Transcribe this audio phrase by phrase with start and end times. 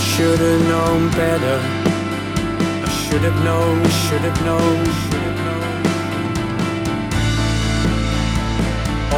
[0.00, 1.58] should have known better.
[2.86, 5.80] I should have known, should have known, should have known.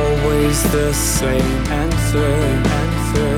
[0.00, 2.32] Always the same answer,
[2.80, 3.32] answer.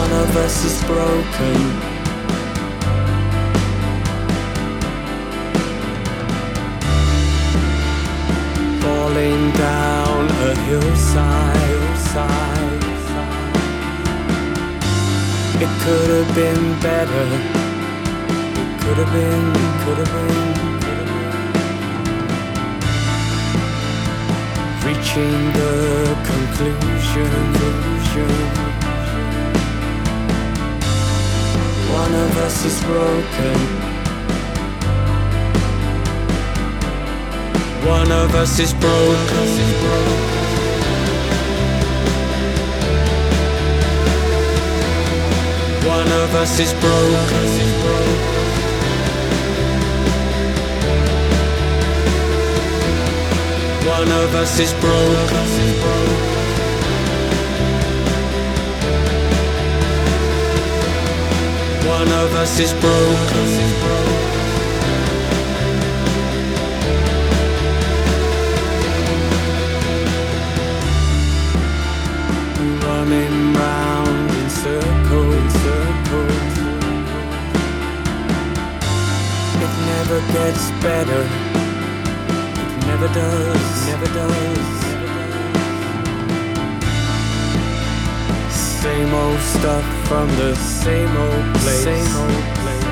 [0.00, 1.90] One of us is broken.
[8.80, 11.49] falling down a hillside.
[16.24, 17.26] Have been better.
[18.80, 19.52] Could have been,
[19.82, 22.08] could have been, could have been.
[24.86, 25.72] Reaching the
[26.30, 27.30] conclusion,
[27.60, 28.30] conclusion.
[32.02, 33.58] One of us is broken.
[37.88, 40.39] One of us is broken.
[46.40, 47.48] Us is broken.
[53.86, 55.46] One of us is broken.
[61.86, 64.09] One of us is broken.
[80.50, 81.22] Gets better.
[82.72, 84.68] It never does, never does.
[88.82, 91.84] Same old stuff from the same old place.
[91.84, 92.84] Same old place.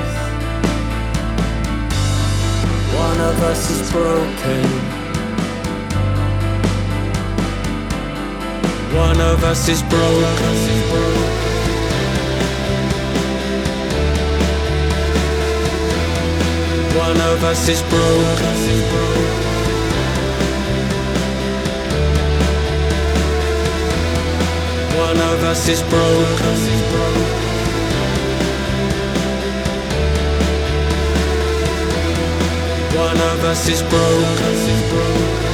[3.05, 4.65] One of us is broken.
[8.95, 11.48] One of us is broken.
[17.39, 18.99] Of us is broken.
[24.97, 26.57] One of us is broken.
[32.97, 35.48] One of us is broken.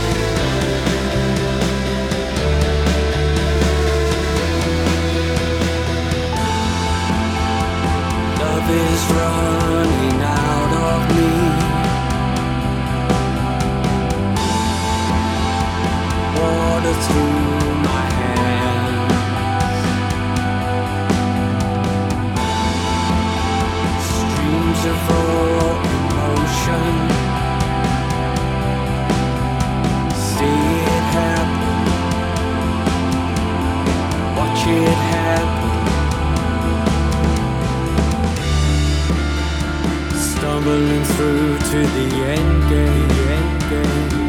[40.66, 44.25] Stumbling through to the end game, end game.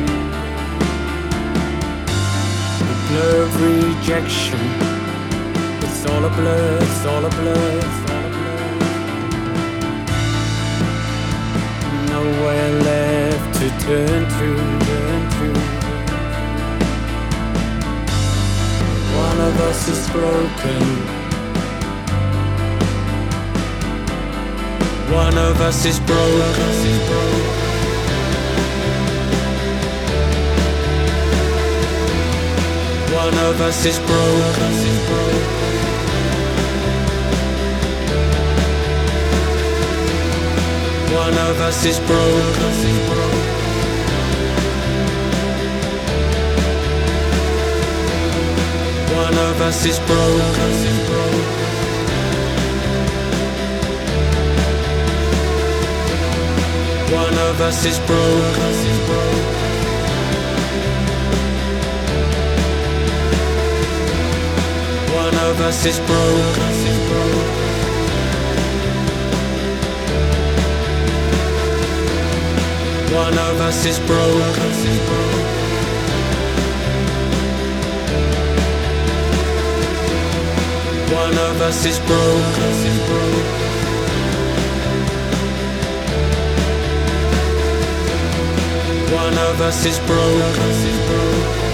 [3.16, 4.60] Blur of rejection.
[5.84, 8.66] It's all a blur, it's all a blur, it's all a blur.
[12.12, 14.48] Nowhere left to turn to,
[14.86, 15.48] turn to.
[19.26, 20.82] One of us is broken.
[25.14, 27.65] One of us is broken.
[33.26, 34.72] One of us is broken.
[41.12, 42.72] One of us is broken.
[49.16, 50.72] One of us is broken.
[57.12, 59.65] One of us is broken.
[65.56, 66.74] Of us is broken.
[73.14, 74.70] One of us is broken.
[81.14, 83.06] One of us is broken.
[89.14, 91.65] One of us is broken.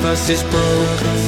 [0.00, 1.18] of us is broken.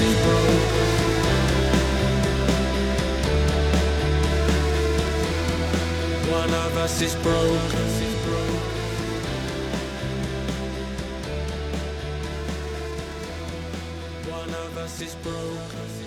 [6.31, 7.89] One of us is broken.
[14.31, 16.02] One of us is broken.